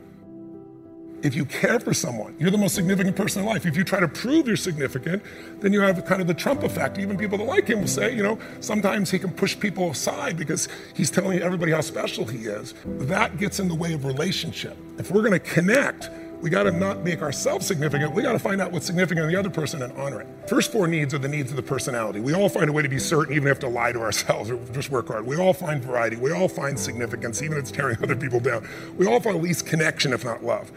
if 1.23 1.35
you 1.35 1.47
care 1.47 1.81
for 1.81 1.95
someone, 1.95 2.37
you're 2.39 2.51
the 2.51 2.59
most 2.59 2.75
significant 2.75 3.17
person 3.17 3.43
in 3.43 3.49
life. 3.49 3.65
If 3.65 3.79
you 3.79 3.85
try 3.85 3.99
to 3.99 4.09
prove 4.09 4.47
you're 4.47 4.57
significant, 4.57 5.23
then 5.61 5.73
you 5.73 5.81
have 5.81 6.05
kind 6.05 6.21
of 6.21 6.27
the 6.27 6.35
Trump 6.35 6.63
effect. 6.63 6.99
Even 6.99 7.17
people 7.17 7.39
that 7.39 7.45
like 7.45 7.67
him 7.67 7.81
will 7.81 7.89
say, 7.89 8.15
you 8.15 8.23
know, 8.23 8.39
sometimes 8.61 9.11
he 9.11 9.19
can 9.19 9.33
push 9.33 9.59
people 9.59 9.91
aside 9.91 10.37
because 10.37 10.69
he's 10.95 11.11
telling 11.11 11.41
everybody 11.41 11.73
how 11.73 11.81
special 11.81 12.27
he 12.27 12.47
is. 12.47 12.75
That 12.85 13.39
gets 13.39 13.59
in 13.59 13.69
the 13.69 13.75
way 13.75 13.95
of 13.95 14.05
relationship. 14.05 14.77
If 14.99 15.11
we're 15.11 15.23
going 15.23 15.33
to 15.33 15.39
connect, 15.39 16.11
we 16.45 16.51
got 16.51 16.65
to 16.65 16.73
not 16.73 17.03
make 17.03 17.23
ourselves 17.23 17.67
significant. 17.67 18.13
We 18.13 18.23
got 18.23 18.33
to 18.33 18.39
find 18.39 18.61
out 18.61 18.71
what's 18.71 18.85
significant 18.85 19.25
in 19.25 19.33
the 19.33 19.39
other 19.39 19.49
person 19.49 19.81
and 19.81 19.91
honor 19.95 20.21
it. 20.21 20.29
First 20.47 20.73
four 20.73 20.87
needs 20.87 21.15
are 21.15 21.19
the 21.19 21.27
needs 21.27 21.51
of 21.51 21.57
the 21.57 21.63
personality. 21.63 22.21
We 22.21 22.35
all 22.35 22.51
find 22.51 22.69
a 22.69 22.73
way 22.73 22.83
to 22.83 22.89
be 22.91 22.99
certain, 22.99 23.35
even 23.35 23.49
if 23.49 23.61
to 23.61 23.69
lie 23.69 23.93
to 23.93 24.01
ourselves 24.01 24.51
or 24.51 24.59
just 24.75 24.91
work 24.91 25.09
hard. 25.09 25.25
We 25.25 25.39
all 25.39 25.55
find 25.55 25.83
variety. 25.83 26.17
We 26.17 26.33
all 26.33 26.49
find 26.49 26.79
significance, 26.79 27.41
even 27.41 27.57
if 27.57 27.63
it's 27.63 27.71
tearing 27.71 27.97
other 28.03 28.15
people 28.15 28.41
down. 28.41 28.69
We 28.99 29.07
all 29.07 29.21
find 29.21 29.37
at 29.37 29.43
least 29.43 29.65
connection, 29.65 30.13
if 30.13 30.23
not 30.23 30.45
love. 30.45 30.71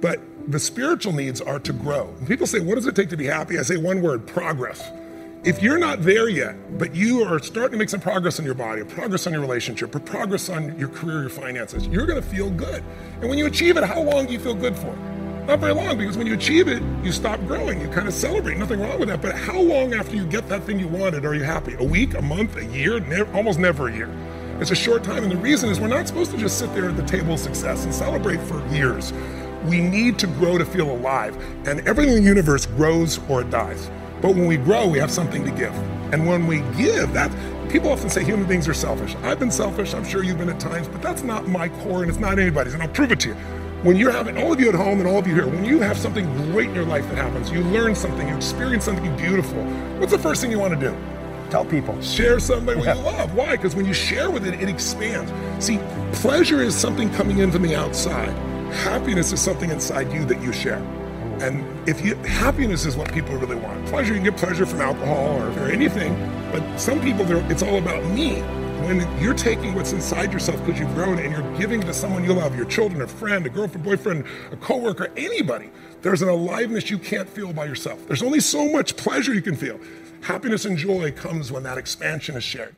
But 0.00 0.20
the 0.46 0.60
spiritual 0.60 1.14
needs 1.14 1.40
are 1.40 1.58
to 1.58 1.72
grow. 1.72 2.04
When 2.04 2.28
people 2.28 2.46
say, 2.46 2.60
What 2.60 2.76
does 2.76 2.86
it 2.86 2.94
take 2.94 3.08
to 3.08 3.16
be 3.16 3.26
happy? 3.26 3.58
I 3.58 3.62
say 3.62 3.78
one 3.78 4.02
word 4.02 4.24
progress. 4.24 4.88
If 5.44 5.60
you're 5.60 5.78
not 5.78 6.02
there 6.02 6.28
yet, 6.28 6.78
but 6.78 6.94
you 6.94 7.24
are 7.24 7.40
starting 7.40 7.72
to 7.72 7.76
make 7.76 7.88
some 7.88 7.98
progress 7.98 8.38
in 8.38 8.44
your 8.44 8.54
body, 8.54 8.84
progress 8.84 9.26
on 9.26 9.32
your 9.32 9.42
relationship, 9.42 9.92
or 9.92 9.98
progress 9.98 10.48
on 10.48 10.78
your 10.78 10.88
career, 10.88 11.22
your 11.22 11.30
finances, 11.30 11.88
you're 11.88 12.06
to 12.06 12.22
feel 12.22 12.48
good. 12.48 12.84
And 13.20 13.28
when 13.28 13.38
you 13.38 13.46
achieve 13.46 13.76
it, 13.76 13.82
how 13.82 14.00
long 14.00 14.26
do 14.26 14.32
you 14.32 14.38
feel 14.38 14.54
good 14.54 14.76
for? 14.76 14.94
Not 15.48 15.58
very 15.58 15.74
long, 15.74 15.98
because 15.98 16.16
when 16.16 16.28
you 16.28 16.34
achieve 16.34 16.68
it, 16.68 16.80
you 17.02 17.10
stop 17.10 17.40
growing. 17.40 17.80
You 17.80 17.88
kind 17.88 18.06
of 18.06 18.14
celebrate. 18.14 18.56
Nothing 18.56 18.78
wrong 18.78 19.00
with 19.00 19.08
that. 19.08 19.20
But 19.20 19.34
how 19.34 19.60
long 19.60 19.94
after 19.94 20.14
you 20.14 20.24
get 20.26 20.48
that 20.48 20.62
thing 20.62 20.78
you 20.78 20.86
wanted 20.86 21.24
are 21.24 21.34
you 21.34 21.42
happy? 21.42 21.74
A 21.80 21.84
week, 21.84 22.14
a 22.14 22.22
month, 22.22 22.56
a 22.56 22.64
year? 22.66 23.02
Almost 23.34 23.58
never 23.58 23.88
a 23.88 23.92
year. 23.92 24.08
It's 24.60 24.70
a 24.70 24.76
short 24.76 25.02
time. 25.02 25.24
And 25.24 25.32
the 25.32 25.38
reason 25.38 25.70
is 25.70 25.80
we're 25.80 25.88
not 25.88 26.06
supposed 26.06 26.30
to 26.30 26.38
just 26.38 26.56
sit 26.56 26.72
there 26.72 26.88
at 26.88 26.96
the 26.96 27.02
table 27.02 27.34
of 27.34 27.40
success 27.40 27.84
and 27.84 27.92
celebrate 27.92 28.40
for 28.42 28.64
years. 28.68 29.12
We 29.64 29.80
need 29.80 30.20
to 30.20 30.28
grow 30.28 30.56
to 30.56 30.64
feel 30.64 30.92
alive, 30.92 31.36
and 31.66 31.80
everything 31.80 32.16
in 32.16 32.22
the 32.22 32.28
universe 32.28 32.64
grows 32.64 33.18
or 33.28 33.40
it 33.40 33.50
dies. 33.50 33.90
But 34.22 34.36
when 34.36 34.46
we 34.46 34.56
grow, 34.56 34.86
we 34.86 34.98
have 35.00 35.10
something 35.10 35.44
to 35.44 35.50
give. 35.50 35.74
And 36.12 36.26
when 36.28 36.46
we 36.46 36.60
give, 36.76 37.12
that 37.12 37.32
people 37.68 37.90
often 37.90 38.08
say 38.08 38.22
human 38.22 38.46
beings 38.46 38.68
are 38.68 38.74
selfish. 38.74 39.16
I've 39.22 39.40
been 39.40 39.50
selfish, 39.50 39.94
I'm 39.94 40.04
sure 40.04 40.22
you've 40.22 40.38
been 40.38 40.48
at 40.48 40.60
times, 40.60 40.86
but 40.86 41.02
that's 41.02 41.24
not 41.24 41.48
my 41.48 41.68
core 41.68 42.02
and 42.02 42.08
it's 42.08 42.20
not 42.20 42.38
anybody's, 42.38 42.74
and 42.74 42.82
I'll 42.82 42.88
prove 42.88 43.10
it 43.10 43.18
to 43.20 43.30
you. 43.30 43.34
When 43.82 43.96
you're 43.96 44.12
having, 44.12 44.38
all 44.38 44.52
of 44.52 44.60
you 44.60 44.68
at 44.68 44.76
home 44.76 45.00
and 45.00 45.08
all 45.08 45.18
of 45.18 45.26
you 45.26 45.34
here, 45.34 45.48
when 45.48 45.64
you 45.64 45.80
have 45.80 45.98
something 45.98 46.24
great 46.52 46.68
in 46.68 46.74
your 46.76 46.84
life 46.84 47.08
that 47.08 47.16
happens, 47.16 47.50
you 47.50 47.62
learn 47.62 47.96
something, 47.96 48.28
you 48.28 48.36
experience 48.36 48.84
something 48.84 49.16
beautiful, 49.16 49.64
what's 49.98 50.12
the 50.12 50.18
first 50.18 50.40
thing 50.40 50.52
you 50.52 50.58
want 50.60 50.72
to 50.72 50.78
do? 50.78 50.96
Tell 51.50 51.64
people. 51.64 52.00
Share 52.00 52.38
somebody 52.38 52.80
yeah. 52.80 52.94
you 52.94 53.02
love. 53.02 53.34
Why? 53.34 53.56
Because 53.56 53.74
when 53.74 53.86
you 53.86 53.92
share 53.92 54.30
with 54.30 54.46
it, 54.46 54.54
it 54.54 54.68
expands. 54.68 55.32
See, 55.62 55.78
pleasure 56.12 56.62
is 56.62 56.76
something 56.76 57.10
coming 57.14 57.38
in 57.38 57.50
from 57.50 57.62
the 57.62 57.74
outside. 57.74 58.32
Happiness 58.72 59.32
is 59.32 59.40
something 59.40 59.70
inside 59.70 60.12
you 60.12 60.24
that 60.26 60.40
you 60.40 60.52
share. 60.52 60.80
And 61.42 61.88
if 61.88 62.04
you 62.04 62.14
happiness 62.14 62.86
is 62.86 62.96
what 62.96 63.12
people 63.12 63.36
really 63.36 63.56
want. 63.56 63.84
Pleasure, 63.86 64.14
you 64.14 64.20
can 64.20 64.30
get 64.30 64.36
pleasure 64.36 64.64
from 64.64 64.80
alcohol 64.80 65.40
or, 65.40 65.48
or 65.58 65.68
anything, 65.68 66.14
but 66.52 66.78
some 66.78 67.00
people, 67.00 67.26
it's 67.50 67.62
all 67.62 67.78
about 67.78 68.04
me 68.04 68.42
when 68.86 69.00
you're 69.20 69.34
taking 69.34 69.74
what's 69.74 69.92
inside 69.92 70.32
yourself 70.32 70.64
because 70.64 70.80
you've 70.80 70.94
grown 70.94 71.18
and 71.18 71.32
you're 71.32 71.58
giving 71.58 71.80
to 71.80 71.92
someone 71.92 72.24
you 72.24 72.32
love, 72.32 72.56
your 72.56 72.66
children, 72.66 73.02
a 73.02 73.06
friend, 73.06 73.44
a 73.46 73.48
girlfriend, 73.48 73.84
boyfriend, 73.84 74.24
a 74.50 74.56
coworker, 74.56 75.10
anybody, 75.16 75.70
there's 76.02 76.22
an 76.22 76.28
aliveness 76.28 76.90
you 76.90 76.98
can't 76.98 77.28
feel 77.28 77.52
by 77.52 77.64
yourself. 77.64 78.06
There's 78.06 78.22
only 78.22 78.40
so 78.40 78.68
much 78.70 78.96
pleasure 78.96 79.34
you 79.34 79.42
can 79.42 79.56
feel. 79.56 79.80
Happiness 80.22 80.64
and 80.64 80.76
joy 80.76 81.12
comes 81.12 81.50
when 81.50 81.62
that 81.64 81.78
expansion 81.78 82.36
is 82.36 82.44
shared. 82.44 82.76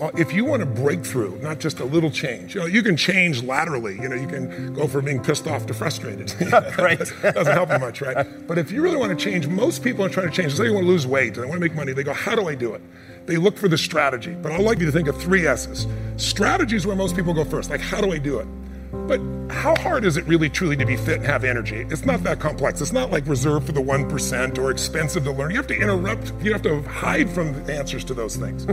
Uh, 0.00 0.10
if 0.16 0.32
you 0.32 0.44
want 0.44 0.62
a 0.62 0.66
breakthrough, 0.66 1.36
not 1.40 1.58
just 1.58 1.80
a 1.80 1.84
little 1.84 2.10
change, 2.10 2.54
you 2.54 2.60
know, 2.60 2.66
you 2.66 2.82
can 2.82 2.96
change 2.96 3.42
laterally. 3.42 3.94
You 3.94 4.08
know, 4.08 4.14
you 4.14 4.28
can 4.28 4.72
go 4.72 4.86
from 4.86 5.06
being 5.06 5.22
pissed 5.22 5.46
off 5.48 5.66
to 5.66 5.74
frustrated. 5.74 6.32
right. 6.78 6.98
doesn't 6.98 7.46
help 7.46 7.70
you 7.72 7.78
much, 7.78 8.00
right? 8.00 8.26
But 8.46 8.58
if 8.58 8.70
you 8.70 8.80
really 8.80 8.96
want 8.96 9.16
to 9.16 9.24
change, 9.24 9.48
most 9.48 9.82
people 9.82 10.04
are 10.04 10.08
trying 10.08 10.30
to 10.30 10.34
change. 10.34 10.58
You 10.58 10.72
want 10.72 10.84
to 10.84 10.88
lose 10.88 11.06
weight 11.06 11.34
they 11.34 11.40
want 11.40 11.54
to 11.54 11.60
make 11.60 11.74
money. 11.74 11.92
They 11.92 12.04
go, 12.04 12.12
how 12.12 12.34
do 12.34 12.48
I 12.48 12.54
do 12.54 12.74
it? 12.74 12.82
They 13.26 13.36
look 13.36 13.56
for 13.56 13.68
the 13.68 13.78
strategy. 13.78 14.34
But 14.34 14.52
I'd 14.52 14.60
like 14.60 14.78
you 14.78 14.86
to 14.86 14.92
think 14.92 15.08
of 15.08 15.20
three 15.20 15.46
S's. 15.46 15.86
Strategy 16.16 16.76
is 16.76 16.86
where 16.86 16.96
most 16.96 17.16
people 17.16 17.34
go 17.34 17.44
first. 17.44 17.70
Like, 17.70 17.80
how 17.80 18.00
do 18.00 18.12
I 18.12 18.18
do 18.18 18.38
it? 18.38 18.46
But 18.92 19.20
how 19.50 19.74
hard 19.76 20.04
is 20.04 20.16
it 20.16 20.24
really 20.26 20.48
truly 20.48 20.76
to 20.76 20.86
be 20.86 20.96
fit 20.96 21.16
and 21.16 21.26
have 21.26 21.44
energy? 21.44 21.86
It's 21.90 22.04
not 22.04 22.22
that 22.24 22.40
complex. 22.40 22.80
It's 22.80 22.92
not 22.92 23.10
like 23.10 23.26
reserved 23.26 23.66
for 23.66 23.72
the 23.72 23.82
1% 23.82 24.58
or 24.58 24.70
expensive 24.70 25.24
to 25.24 25.32
learn. 25.32 25.50
You 25.50 25.56
have 25.56 25.66
to 25.68 25.76
interrupt, 25.76 26.32
you 26.42 26.52
have 26.52 26.62
to 26.62 26.82
hide 26.82 27.30
from 27.30 27.52
the 27.64 27.74
answers 27.74 28.04
to 28.04 28.14
those 28.14 28.36
things. 28.36 28.66
the 28.66 28.72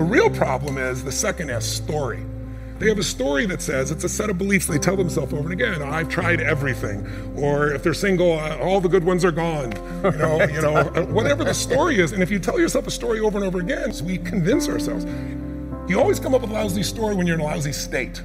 real 0.00 0.30
problem 0.30 0.78
is 0.78 1.04
the 1.04 1.12
second 1.12 1.50
S 1.50 1.66
story. 1.66 2.24
They 2.78 2.88
have 2.88 2.98
a 2.98 3.04
story 3.04 3.46
that 3.46 3.62
says 3.62 3.92
it's 3.92 4.02
a 4.02 4.08
set 4.08 4.28
of 4.28 4.38
beliefs 4.38 4.66
they 4.66 4.78
tell 4.78 4.96
themselves 4.96 5.32
over 5.32 5.52
and 5.52 5.52
again. 5.52 5.82
I've 5.82 6.08
tried 6.08 6.40
everything, 6.40 7.06
or 7.36 7.70
if 7.70 7.84
they're 7.84 7.94
single, 7.94 8.32
uh, 8.32 8.58
all 8.58 8.80
the 8.80 8.88
good 8.88 9.04
ones 9.04 9.24
are 9.24 9.30
gone. 9.30 9.70
You 10.02 10.10
know, 10.18 10.42
you 10.46 10.60
know, 10.60 10.74
uh, 10.76 11.04
whatever 11.06 11.44
the 11.44 11.54
story 11.54 12.00
is. 12.00 12.10
And 12.10 12.24
if 12.24 12.30
you 12.30 12.40
tell 12.40 12.58
yourself 12.58 12.88
a 12.88 12.90
story 12.90 13.20
over 13.20 13.38
and 13.38 13.46
over 13.46 13.60
again, 13.60 13.92
so 13.92 14.04
we 14.04 14.18
convince 14.18 14.68
ourselves. 14.68 15.06
You 15.88 16.00
always 16.00 16.18
come 16.18 16.34
up 16.34 16.40
with 16.40 16.50
a 16.50 16.54
lousy 16.54 16.82
story 16.82 17.14
when 17.14 17.24
you're 17.24 17.36
in 17.36 17.40
a 17.40 17.44
lousy 17.44 17.72
state. 17.72 18.20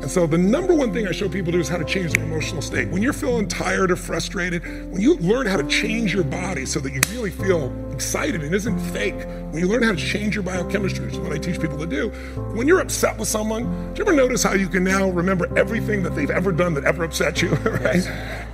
And 0.00 0.10
so 0.10 0.26
the 0.26 0.38
number 0.38 0.74
one 0.74 0.94
thing 0.94 1.06
I 1.06 1.12
show 1.12 1.28
people 1.28 1.52
to 1.52 1.58
do 1.58 1.60
is 1.60 1.68
how 1.68 1.76
to 1.76 1.84
change 1.84 2.14
their 2.14 2.24
emotional 2.24 2.62
state. 2.62 2.88
When 2.88 3.02
you're 3.02 3.12
feeling 3.12 3.46
tired 3.46 3.90
or 3.90 3.96
frustrated, 3.96 4.64
when 4.90 5.00
you 5.00 5.16
learn 5.16 5.46
how 5.46 5.58
to 5.58 5.66
change 5.68 6.14
your 6.14 6.24
body 6.24 6.64
so 6.64 6.80
that 6.80 6.92
you 6.92 7.00
really 7.12 7.30
feel 7.30 7.70
excited 7.92 8.42
and 8.42 8.54
isn't 8.54 8.78
fake, 8.92 9.26
when 9.50 9.58
you 9.58 9.68
learn 9.68 9.82
how 9.82 9.90
to 9.90 9.98
change 9.98 10.34
your 10.34 10.42
biochemistry, 10.42 11.04
which 11.04 11.14
is 11.14 11.20
what 11.20 11.32
I 11.32 11.38
teach 11.38 11.60
people 11.60 11.76
to 11.76 11.86
do, 11.86 12.08
when 12.54 12.66
you're 12.66 12.80
upset 12.80 13.18
with 13.18 13.28
someone, 13.28 13.92
do 13.92 13.98
you 13.98 14.08
ever 14.08 14.16
notice 14.16 14.42
how 14.42 14.54
you 14.54 14.68
can 14.68 14.84
now 14.84 15.10
remember 15.10 15.54
everything 15.58 16.02
that 16.04 16.14
they've 16.14 16.30
ever 16.30 16.50
done 16.50 16.72
that 16.74 16.84
ever 16.84 17.04
upset 17.04 17.42
you, 17.42 17.50
right? 17.56 18.02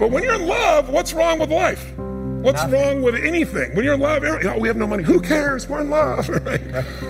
But 0.01 0.11
when 0.11 0.25
you're 0.25 0.35
in 0.35 0.49
love, 0.49 0.89
what's 0.89 1.13
wrong 1.13 1.39
with 1.39 1.51
life? 1.51 1.97
What's 1.97 2.63
Nothing. 2.63 2.81
wrong 2.81 3.03
with 3.03 3.15
anything? 3.15 3.75
When 3.75 3.85
you're 3.85 3.95
in 3.95 4.01
love, 4.01 4.23
oh, 4.25 4.59
we 4.59 4.69
have 4.69 4.77
no 4.77 4.87
money. 4.87 5.03
Who 5.05 5.21
cares? 5.21 5.69
We're 5.69 5.81
in 5.81 5.91
love, 5.91 6.29
right? 6.45 6.61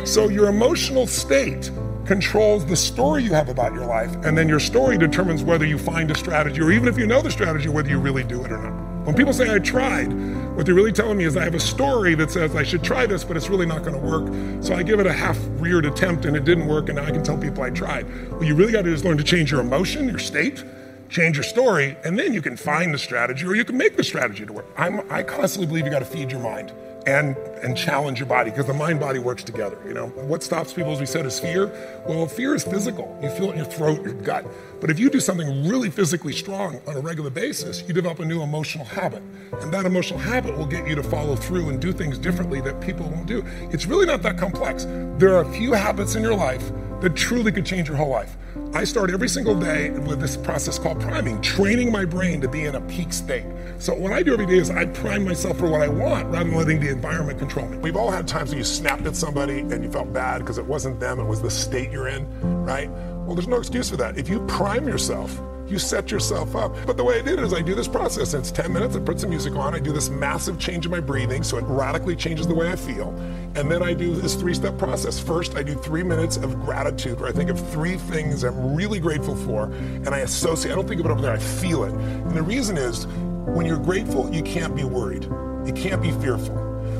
So 0.06 0.28
your 0.28 0.48
emotional 0.48 1.06
state 1.06 1.70
controls 2.06 2.64
the 2.64 2.76
story 2.76 3.24
you 3.24 3.32
have 3.32 3.48
about 3.48 3.74
your 3.74 3.84
life, 3.84 4.14
and 4.24 4.38
then 4.38 4.48
your 4.48 4.60
story 4.60 4.96
determines 4.96 5.42
whether 5.42 5.66
you 5.66 5.76
find 5.76 6.10
a 6.10 6.14
strategy, 6.14 6.60
or 6.60 6.70
even 6.70 6.88
if 6.88 6.96
you 6.96 7.06
know 7.06 7.20
the 7.20 7.30
strategy, 7.30 7.68
whether 7.68 7.88
you 7.88 7.98
really 7.98 8.22
do 8.22 8.44
it 8.44 8.52
or 8.52 8.58
not. 8.58 9.06
When 9.06 9.14
people 9.14 9.32
say 9.32 9.52
I 9.52 9.58
tried, 9.58 10.12
what 10.56 10.66
they're 10.66 10.74
really 10.74 10.92
telling 10.92 11.18
me 11.18 11.24
is 11.24 11.36
I 11.36 11.44
have 11.44 11.54
a 11.54 11.60
story 11.60 12.14
that 12.16 12.30
says 12.30 12.56
I 12.56 12.62
should 12.62 12.82
try 12.82 13.06
this, 13.06 13.24
but 13.24 13.36
it's 13.36 13.48
really 13.48 13.66
not 13.66 13.82
going 13.82 13.94
to 13.94 14.00
work. 14.00 14.64
So 14.64 14.74
I 14.74 14.82
give 14.82 14.98
it 14.98 15.06
a 15.06 15.12
half-reared 15.12 15.84
attempt, 15.84 16.24
and 16.24 16.36
it 16.36 16.44
didn't 16.44 16.66
work, 16.66 16.88
and 16.88 16.96
now 16.96 17.04
I 17.04 17.10
can 17.10 17.22
tell 17.22 17.36
people 17.36 17.62
I 17.62 17.70
tried. 17.70 18.04
What 18.32 18.46
you 18.46 18.54
really 18.54 18.72
got 18.72 18.82
to 18.82 18.90
do 18.90 18.94
is 18.94 19.04
learn 19.04 19.18
to 19.18 19.24
change 19.24 19.50
your 19.50 19.60
emotion, 19.60 20.08
your 20.08 20.18
state, 20.18 20.64
change 21.08 21.36
your 21.36 21.44
story, 21.44 21.96
and 22.04 22.18
then 22.18 22.32
you 22.32 22.42
can 22.42 22.56
find 22.56 22.92
the 22.92 22.98
strategy, 22.98 23.46
or 23.46 23.54
you 23.54 23.64
can 23.64 23.76
make 23.76 23.96
the 23.96 24.04
strategy 24.04 24.46
to 24.46 24.52
work. 24.52 24.66
I'm, 24.76 25.00
I 25.10 25.22
constantly 25.22 25.66
believe 25.66 25.84
you 25.84 25.90
got 25.90 26.00
to 26.00 26.04
feed 26.04 26.30
your 26.30 26.40
mind 26.40 26.72
and 27.06 27.36
and 27.62 27.76
challenge 27.76 28.18
your 28.18 28.28
body 28.28 28.50
because 28.50 28.66
the 28.66 28.74
mind 28.74 29.00
body 29.00 29.18
works 29.18 29.42
together 29.42 29.78
you 29.86 29.94
know? 29.94 30.08
What 30.08 30.42
stops 30.42 30.72
people 30.72 30.92
as 30.92 31.00
we 31.00 31.06
said 31.06 31.24
is 31.24 31.38
fear. 31.38 31.66
Well 32.06 32.26
fear 32.26 32.54
is 32.54 32.64
physical. 32.64 33.18
You 33.22 33.30
feel 33.30 33.48
it 33.48 33.52
in 33.52 33.56
your 33.58 33.66
throat 33.66 34.02
your 34.04 34.14
gut. 34.14 34.44
But 34.80 34.90
if 34.90 34.98
you 34.98 35.08
do 35.08 35.20
something 35.20 35.68
really 35.68 35.90
physically 35.90 36.32
strong 36.32 36.80
on 36.86 36.96
a 36.96 37.00
regular 37.00 37.30
basis 37.30 37.82
you 37.86 37.94
develop 37.94 38.18
a 38.18 38.24
new 38.24 38.42
emotional 38.42 38.84
habit. 38.84 39.22
And 39.60 39.72
that 39.72 39.86
emotional 39.86 40.18
habit 40.18 40.56
will 40.56 40.66
get 40.66 40.86
you 40.86 40.94
to 40.96 41.02
follow 41.02 41.36
through 41.36 41.68
and 41.68 41.80
do 41.80 41.92
things 41.92 42.18
differently 42.18 42.60
that 42.62 42.80
people 42.80 43.08
won't 43.08 43.26
do. 43.26 43.44
It's 43.72 43.86
really 43.86 44.06
not 44.06 44.22
that 44.22 44.36
complex. 44.36 44.84
There 45.18 45.34
are 45.36 45.42
a 45.42 45.52
few 45.52 45.72
habits 45.72 46.14
in 46.14 46.22
your 46.22 46.34
life 46.34 46.72
that 47.00 47.14
truly 47.14 47.52
could 47.52 47.66
change 47.66 47.88
your 47.88 47.96
whole 47.96 48.10
life 48.10 48.36
I 48.74 48.84
start 48.84 49.10
every 49.10 49.28
single 49.28 49.58
day 49.58 49.90
with 49.90 50.20
this 50.20 50.36
process 50.36 50.78
called 50.78 51.00
priming, 51.00 51.40
training 51.40 51.90
my 51.90 52.04
brain 52.04 52.40
to 52.40 52.48
be 52.48 52.64
in 52.64 52.74
a 52.74 52.80
peak 52.82 53.12
state. 53.12 53.46
So 53.78 53.94
what 53.94 54.12
I 54.12 54.22
do 54.22 54.32
every 54.34 54.46
day 54.46 54.58
is 54.58 54.70
I 54.70 54.86
prime 54.86 55.24
myself 55.24 55.58
for 55.58 55.70
what 55.70 55.80
I 55.80 55.88
want 55.88 56.28
rather 56.28 56.48
than 56.48 56.58
letting 56.58 56.80
the 56.80 56.88
environment 56.88 57.38
control 57.38 57.68
me. 57.68 57.78
We've 57.78 57.96
all 57.96 58.10
had 58.10 58.28
times 58.28 58.50
when 58.50 58.58
you 58.58 58.64
snapped 58.64 59.06
at 59.06 59.16
somebody 59.16 59.60
and 59.60 59.82
you 59.82 59.90
felt 59.90 60.12
bad 60.12 60.38
because 60.40 60.58
it 60.58 60.66
wasn't 60.66 61.00
them, 61.00 61.18
it 61.20 61.24
was 61.24 61.40
the 61.40 61.50
state 61.50 61.90
you're 61.90 62.08
in, 62.08 62.26
right? 62.64 62.90
Well, 62.90 63.34
there's 63.34 63.48
no 63.48 63.58
excuse 63.58 63.88
for 63.90 63.96
that. 63.96 64.18
If 64.18 64.28
you 64.28 64.44
prime 64.46 64.86
yourself, 64.86 65.40
you 65.68 65.78
set 65.78 66.10
yourself 66.10 66.54
up. 66.54 66.74
But 66.86 66.96
the 66.96 67.04
way 67.04 67.18
I 67.18 67.22
did 67.22 67.38
it 67.38 67.44
is 67.44 67.52
I 67.52 67.62
do 67.62 67.74
this 67.74 67.88
process. 67.88 68.34
It's 68.34 68.50
10 68.50 68.72
minutes. 68.72 68.96
I 68.96 69.00
put 69.00 69.20
some 69.20 69.30
music 69.30 69.54
on. 69.56 69.74
I 69.74 69.78
do 69.78 69.92
this 69.92 70.08
massive 70.08 70.58
change 70.58 70.84
in 70.84 70.90
my 70.90 71.00
breathing 71.00 71.42
so 71.42 71.58
it 71.58 71.64
radically 71.66 72.16
changes 72.16 72.46
the 72.46 72.54
way 72.54 72.70
I 72.70 72.76
feel. 72.76 73.10
And 73.54 73.70
then 73.70 73.82
I 73.82 73.94
do 73.94 74.14
this 74.14 74.34
three 74.34 74.54
step 74.54 74.78
process. 74.78 75.18
First, 75.18 75.56
I 75.56 75.62
do 75.62 75.74
three 75.74 76.02
minutes 76.02 76.36
of 76.36 76.60
gratitude 76.64 77.20
where 77.20 77.28
I 77.28 77.32
think 77.32 77.50
of 77.50 77.58
three 77.70 77.96
things 77.96 78.44
I'm 78.44 78.74
really 78.74 79.00
grateful 79.00 79.34
for. 79.34 79.64
And 79.64 80.08
I 80.10 80.18
associate, 80.18 80.72
I 80.72 80.74
don't 80.74 80.86
think 80.86 81.00
of 81.00 81.06
it 81.06 81.12
over 81.12 81.22
there, 81.22 81.32
I 81.32 81.38
feel 81.38 81.84
it. 81.84 81.92
And 81.92 82.32
the 82.32 82.42
reason 82.42 82.76
is 82.76 83.06
when 83.46 83.66
you're 83.66 83.78
grateful, 83.78 84.32
you 84.32 84.42
can't 84.42 84.76
be 84.76 84.84
worried, 84.84 85.24
you 85.66 85.72
can't 85.74 86.02
be 86.02 86.12
fearful. 86.12 86.54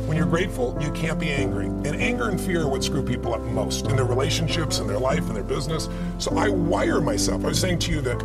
When 0.06 0.16
you're 0.16 0.26
grateful, 0.26 0.78
you 0.80 0.92
can't 0.92 1.18
be 1.18 1.30
angry. 1.30 1.66
And 1.66 1.88
anger 1.88 2.28
and 2.28 2.40
fear 2.40 2.62
are 2.62 2.68
what 2.68 2.84
screw 2.84 3.02
people 3.02 3.34
up 3.34 3.40
most 3.42 3.86
in 3.86 3.96
their 3.96 4.04
relationships, 4.04 4.78
in 4.78 4.86
their 4.86 5.00
life, 5.00 5.26
in 5.28 5.34
their 5.34 5.42
business. 5.42 5.88
So 6.18 6.36
I 6.38 6.48
wire 6.48 7.00
myself. 7.00 7.44
I 7.44 7.48
was 7.48 7.58
saying 7.58 7.80
to 7.80 7.90
you 7.90 8.00
that 8.02 8.22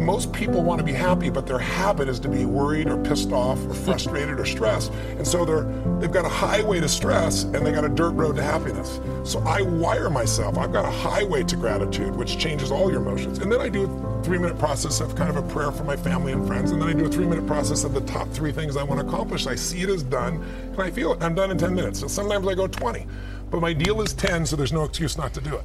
most 0.00 0.32
people 0.32 0.62
want 0.62 0.78
to 0.78 0.84
be 0.84 0.92
happy, 0.92 1.30
but 1.30 1.46
their 1.46 1.58
habit 1.58 2.08
is 2.08 2.20
to 2.20 2.28
be 2.28 2.44
worried 2.44 2.88
or 2.88 2.96
pissed 2.98 3.32
off 3.32 3.58
or 3.66 3.74
frustrated 3.74 4.38
or 4.38 4.44
stressed. 4.44 4.92
And 4.92 5.26
so 5.26 5.44
they're 5.44 5.64
they've 5.98 6.12
got 6.12 6.24
a 6.24 6.30
highway 6.30 6.80
to 6.80 6.88
stress 6.88 7.44
and 7.44 7.66
they 7.66 7.72
got 7.72 7.84
a 7.84 7.88
dirt 7.88 8.10
road 8.10 8.36
to 8.36 8.42
happiness. 8.42 9.00
So 9.24 9.40
I 9.40 9.62
wire 9.62 10.10
myself. 10.10 10.56
I've 10.56 10.72
got 10.72 10.84
a 10.84 10.90
highway 10.90 11.42
to 11.44 11.56
gratitude, 11.56 12.14
which 12.14 12.38
changes 12.38 12.70
all 12.70 12.90
your 12.90 13.00
emotions. 13.00 13.38
And 13.38 13.50
then 13.50 13.60
I 13.60 13.68
do 13.68 13.84
a 13.84 14.22
three 14.22 14.38
minute 14.38 14.58
process 14.58 15.00
of 15.00 15.14
kind 15.16 15.30
of 15.30 15.36
a 15.36 15.42
prayer 15.42 15.72
for 15.72 15.84
my 15.84 15.96
family 15.96 16.32
and 16.32 16.46
friends. 16.46 16.70
And 16.70 16.80
then 16.80 16.88
I 16.88 16.92
do 16.92 17.06
a 17.06 17.10
three 17.10 17.26
minute 17.26 17.46
process 17.46 17.84
of 17.84 17.94
the 17.94 18.02
top 18.02 18.28
three 18.30 18.52
things 18.52 18.76
I 18.76 18.82
want 18.82 19.00
to 19.00 19.06
accomplish. 19.06 19.46
I 19.46 19.54
see 19.54 19.82
it 19.82 19.88
as 19.88 20.02
done 20.02 20.42
and 20.72 20.80
I 20.80 20.90
feel 20.90 21.12
it. 21.12 21.22
I'm 21.22 21.34
done 21.34 21.50
in 21.50 21.58
10 21.58 21.74
minutes. 21.74 22.00
So 22.00 22.08
sometimes 22.08 22.46
I 22.46 22.54
go 22.54 22.66
20. 22.66 23.06
But 23.50 23.60
my 23.60 23.72
deal 23.72 24.02
is 24.02 24.12
10, 24.12 24.44
so 24.44 24.56
there's 24.56 24.72
no 24.72 24.84
excuse 24.84 25.16
not 25.16 25.32
to 25.34 25.40
do 25.40 25.54
it. 25.56 25.64